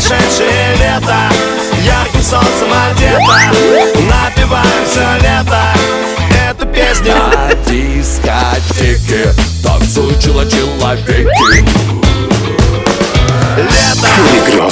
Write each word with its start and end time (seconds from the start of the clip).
сумасшедшее 0.00 0.74
лето. 0.78 1.16
Ярким 1.84 2.22
солнцем 2.22 2.68
одето 2.90 3.20
Напиваем 4.06 4.84
все 4.86 5.06
лето 5.22 5.62
Эту 6.48 6.66
песню. 6.66 7.14
На 7.14 7.54
дискотеке 7.66 9.32
танцуют 9.62 10.20
человеки 10.20 11.26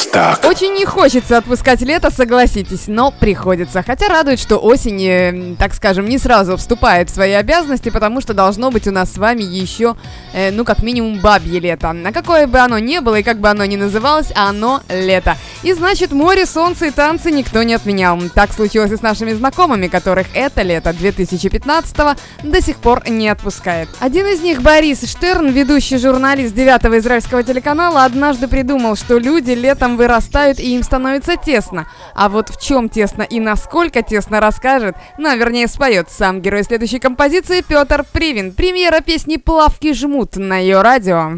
Лето 0.09 0.38
Очень 0.45 0.75
не 0.75 0.84
хочется 0.84 1.36
отпускать 1.36 1.82
лето, 1.82 2.11
согласитесь, 2.11 2.84
но 2.86 3.11
приходится. 3.11 3.82
Хотя 3.82 4.09
радует, 4.09 4.38
что 4.41 4.56
осень, 4.56 5.02
э, 5.04 5.56
так 5.59 5.74
скажем, 5.74 6.09
не 6.09 6.18
сразу 6.18 6.56
вступает 6.56 7.11
в 7.11 7.14
свои 7.14 7.32
обязанности, 7.32 7.91
потому 7.91 8.20
что 8.20 8.32
должно 8.32 8.70
быть 8.70 8.86
у 8.86 8.91
нас 8.91 9.12
с 9.12 9.18
вами 9.18 9.42
еще, 9.42 9.96
э, 10.32 10.50
ну, 10.50 10.64
как 10.64 10.82
минимум, 10.82 11.20
бабье 11.20 11.60
лето. 11.60 11.95
А 12.05 12.12
какое 12.12 12.46
бы 12.46 12.59
оно 12.59 12.79
ни 12.79 12.98
было 13.00 13.16
и 13.16 13.23
как 13.23 13.38
бы 13.38 13.48
оно 13.48 13.64
ни 13.66 13.77
называлось, 13.77 14.33
оно 14.34 14.83
лето. 14.88 15.36
И 15.62 15.73
значит, 15.73 16.12
море, 16.12 16.47
солнце 16.47 16.86
и 16.86 16.91
танцы 16.91 17.30
никто 17.30 17.62
не 17.62 17.75
отменял. 17.75 18.19
Так 18.34 18.52
случилось 18.52 18.92
и 18.92 18.97
с 18.97 19.02
нашими 19.02 19.33
знакомыми, 19.33 19.88
которых 19.88 20.28
это 20.34 20.62
лето 20.62 20.92
2015 20.92 21.97
до 22.42 22.62
сих 22.62 22.77
пор 22.77 23.09
не 23.09 23.28
отпускает. 23.28 23.88
Один 24.00 24.27
из 24.27 24.41
них, 24.41 24.62
Борис 24.62 25.02
Штерн, 25.02 25.48
ведущий 25.48 25.98
журналист 25.98 26.55
девятого 26.55 26.98
израильского 26.98 27.42
телеканала, 27.42 28.05
однажды 28.05 28.48
придумал, 28.48 28.97
что 28.97 29.19
люди 29.19 29.50
летом 29.50 29.98
вырастают 29.98 30.59
и 30.59 30.75
им 30.75 30.83
становится 30.83 31.37
тесно. 31.37 31.87
А 32.15 32.30
вот 32.30 32.48
в 32.48 32.59
чем 32.59 32.89
тесно 32.89 33.23
и 33.23 33.41
насколько 33.41 34.01
тесно 34.02 34.41
расскажет, 34.41 34.97
ну, 35.19 35.29
а 35.29 35.37
вернее 35.37 35.69
споет 35.69 36.09
сам 36.11 36.41
герой 36.41 36.62
следующей 36.62 37.01
композиции 37.01 37.61
Петр 37.61 38.05
Привин. 38.11 38.55
Премьера 38.55 39.01
песни 39.01 39.37
«Плавки 39.37 39.92
жмут» 39.92 40.37
на 40.37 40.56
ее 40.56 40.80
радио. 40.80 41.34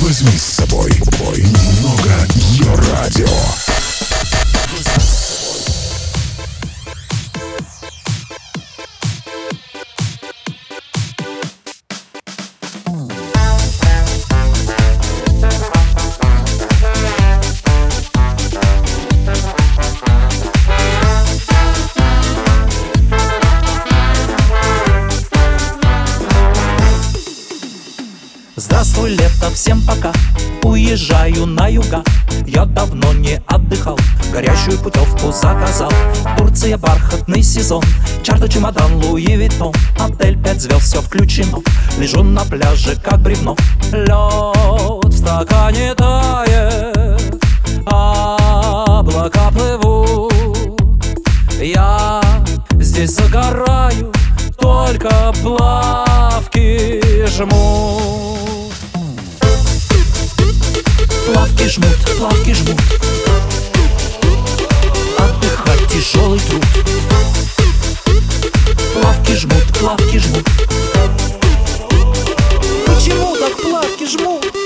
Возьми 0.00 0.36
с 0.36 0.42
собой 0.42 0.90
бой 1.20 1.38
немного 1.38 2.10
ее 2.34 2.74
радио. 2.92 3.81
Здравствуй, 28.92 29.16
лето, 29.16 29.50
всем 29.54 29.80
пока. 29.80 30.12
Уезжаю 30.62 31.46
на 31.46 31.66
юга 31.66 32.04
Я 32.46 32.66
давно 32.66 33.14
не 33.14 33.40
отдыхал. 33.46 33.98
Горящую 34.30 34.76
путевку 34.78 35.32
заказал. 35.32 35.90
Турция, 36.36 36.76
бархатный 36.76 37.42
сезон. 37.42 37.82
Чартер, 38.22 38.50
чемодан, 38.50 38.96
Louis 38.96 39.34
Vuitton 39.34 39.72
Отель, 39.98 40.38
пять 40.38 40.60
звезд, 40.60 40.82
все 40.82 41.00
включено. 41.00 41.60
Лежу 41.98 42.22
на 42.22 42.44
пляже, 42.44 42.94
как 43.02 43.20
бревно. 43.22 43.56
Лед 43.92 44.10
в 44.10 45.16
стакане 45.16 45.94
тает. 45.94 47.42
Облака 47.86 49.41
Плавки 61.32 61.66
жмут, 61.66 61.96
плавки 62.18 62.52
жмут. 62.52 62.80
Отдыхать 65.16 65.88
тяжелый 65.88 66.38
труд. 66.40 66.62
Плавки 68.92 69.32
жмут, 69.32 69.78
плавки 69.80 70.18
жмут. 70.18 70.46
Почему 72.84 73.34
так 73.36 73.56
плавки 73.62 74.04
жмут? 74.04 74.61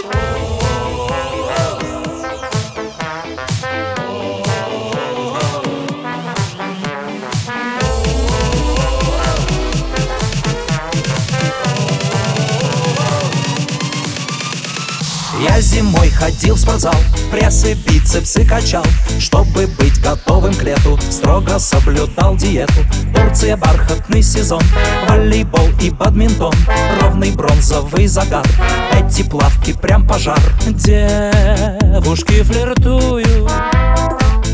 Я 15.40 15.60
зимой 15.60 16.08
ходил 16.08 16.54
в 16.54 16.58
спортзал, 16.58 16.94
прессы, 17.30 17.74
бицепсы 17.74 18.44
качал 18.44 18.84
Чтобы 19.18 19.66
быть 19.66 20.00
готовым 20.00 20.54
к 20.54 20.62
лету, 20.62 20.98
строго 21.10 21.58
соблюдал 21.58 22.36
диету. 22.36 22.72
Турция, 23.14 23.56
бархатный 23.56 24.22
сезон, 24.22 24.62
волейбол 25.08 25.68
и 25.82 25.90
бадминтон 25.90 26.54
Ровный 27.00 27.32
бронзовый 27.32 28.06
загар, 28.06 28.46
эти 28.92 29.22
плавки 29.22 29.74
прям 29.74 30.06
пожар. 30.06 30.40
Девушки 30.66 32.42
флиртуют, 32.42 33.50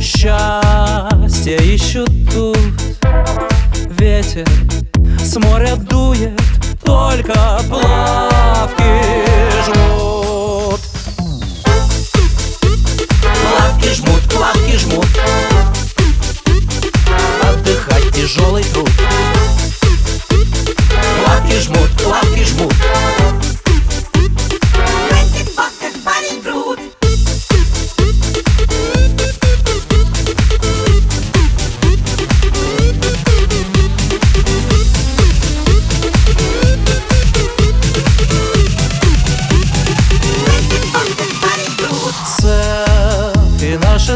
счастье 0.00 1.56
ищут 1.58 2.10
тут. 2.32 2.58
Ветер 3.98 4.48
с 5.20 5.36
моря 5.36 5.76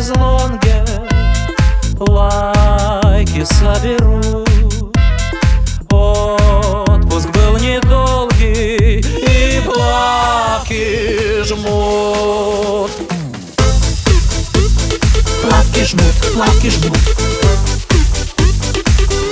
На 0.06 0.14
шезлонге 0.14 0.84
Лайки 1.98 3.44
соберу. 3.44 4.44
Отпуск 5.90 7.28
был 7.30 7.56
недолгий 7.58 9.00
И 9.00 9.60
плавки 9.64 11.42
жмут. 11.42 12.92
Плавки 15.42 15.84
жмут, 15.84 16.14
плавки 16.34 16.70
жмут. 16.70 16.98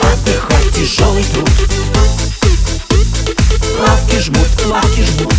Отдыхать 0.02 0.74
тяжелый 0.74 1.24
труд. 1.24 1.50
Плавки 3.78 4.18
жмут, 4.18 4.48
плавки 4.64 5.02
жмут. 5.02 5.34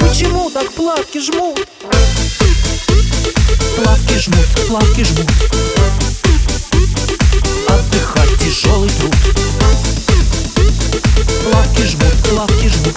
Почему 0.00 0.48
так 0.50 0.70
плавки 0.72 1.18
жмут? 1.18 1.66
Плавки 4.14 4.30
жмут, 4.30 4.68
плавки 4.68 5.02
жмут 5.02 5.30
Отдыхать 7.66 8.38
тяжелый 8.38 8.88
труд 8.90 9.16
Плавки 11.42 11.82
жмут, 11.82 12.14
плавки 12.30 12.68
жмут 12.68 12.94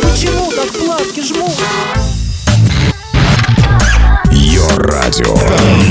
Почему 0.00 0.50
так 0.52 0.70
плавки 0.72 1.20
жмут? 1.20 1.52
Ее 4.32 4.66
радио. 4.76 5.36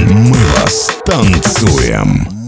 Мы 0.10 0.38
вас 0.58 0.90
танцуем. 1.06 2.39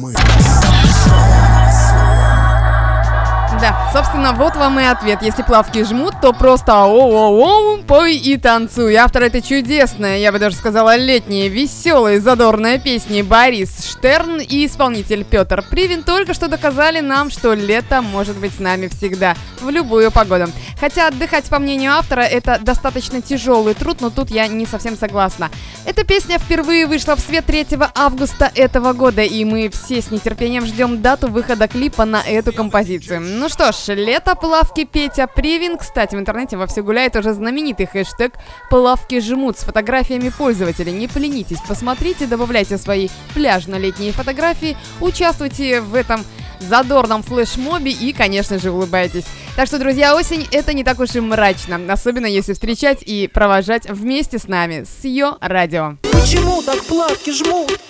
Да, 3.61 3.91
собственно, 3.93 4.33
вот 4.33 4.55
вам 4.55 4.79
и 4.79 4.83
ответ. 4.83 5.21
Если 5.21 5.43
плавки 5.43 5.83
жмут, 5.83 6.15
то 6.19 6.33
просто 6.33 6.83
оу-оу-оу, 6.83 7.83
пой 7.83 8.15
и 8.15 8.35
танцуй. 8.35 8.95
Автор 8.95 9.21
этой 9.21 9.43
чудесной, 9.43 10.19
я 10.19 10.31
бы 10.31 10.39
даже 10.39 10.55
сказала, 10.55 10.95
летней, 10.95 11.47
веселой, 11.47 12.17
задорной 12.17 12.79
песни 12.79 13.21
Борис 13.21 13.85
Штерн 13.85 14.39
и 14.39 14.65
исполнитель 14.65 15.23
Петр 15.23 15.63
Привин 15.69 16.01
только 16.01 16.33
что 16.33 16.47
доказали 16.47 17.01
нам, 17.01 17.29
что 17.29 17.53
лето 17.53 18.01
может 18.01 18.35
быть 18.37 18.55
с 18.55 18.59
нами 18.59 18.87
всегда, 18.87 19.35
в 19.59 19.69
любую 19.69 20.09
погоду. 20.09 20.47
Хотя 20.79 21.09
отдыхать, 21.09 21.45
по 21.45 21.59
мнению 21.59 21.91
автора, 21.91 22.21
это 22.21 22.57
достаточно 22.59 23.21
тяжелый 23.21 23.75
труд, 23.75 24.01
но 24.01 24.09
тут 24.09 24.31
я 24.31 24.47
не 24.47 24.65
совсем 24.65 24.97
согласна. 24.97 25.51
Эта 25.85 26.03
песня 26.03 26.39
впервые 26.39 26.87
вышла 26.87 27.15
в 27.15 27.19
свет 27.19 27.45
3 27.45 27.67
августа 27.93 28.51
этого 28.55 28.93
года, 28.93 29.21
и 29.21 29.45
мы 29.45 29.69
все 29.69 30.01
с 30.01 30.09
нетерпением 30.09 30.65
ждем 30.65 31.03
дату 31.03 31.27
выхода 31.27 31.67
клипа 31.67 32.05
на 32.05 32.23
эту 32.23 32.51
композицию. 32.51 33.21
Ну 33.21 33.50
что 33.51 33.71
ж, 33.71 33.95
лето, 33.95 34.35
плавки, 34.35 34.85
Петя, 34.85 35.27
Привин. 35.27 35.77
Кстати, 35.77 36.15
в 36.15 36.19
интернете 36.19 36.55
вовсю 36.55 36.83
гуляет 36.83 37.15
уже 37.17 37.33
знаменитый 37.33 37.85
хэштег 37.85 38.33
«Плавки 38.69 39.19
жмут» 39.19 39.57
с 39.57 39.63
фотографиями 39.63 40.29
пользователей. 40.29 40.93
Не 40.93 41.07
поленитесь, 41.07 41.59
посмотрите, 41.67 42.27
добавляйте 42.27 42.77
свои 42.77 43.09
пляжно-летние 43.33 44.13
фотографии, 44.13 44.77
участвуйте 45.01 45.81
в 45.81 45.95
этом 45.95 46.23
задорном 46.61 47.23
флешмобе 47.23 47.91
и, 47.91 48.13
конечно 48.13 48.57
же, 48.57 48.71
улыбайтесь. 48.71 49.25
Так 49.55 49.67
что, 49.67 49.79
друзья, 49.79 50.15
осень 50.15 50.47
это 50.51 50.73
не 50.73 50.85
так 50.85 50.99
уж 50.99 51.15
и 51.15 51.19
мрачно, 51.19 51.79
особенно 51.91 52.27
если 52.27 52.53
встречать 52.53 53.03
и 53.03 53.27
провожать 53.27 53.89
вместе 53.89 54.39
с 54.39 54.47
нами, 54.47 54.85
с 54.85 55.03
ее 55.03 55.35
радио. 55.41 55.97
Почему 56.03 56.61
так 56.61 56.81
плавки 56.85 57.31
жмут? 57.31 57.79